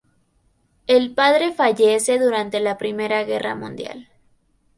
El 0.87 1.13
padre 1.13 1.53
fallece 1.53 2.17
durante 2.17 2.59
la 2.59 2.79
Primera 2.79 3.23
guerra 3.23 3.53
mundial. 3.53 4.09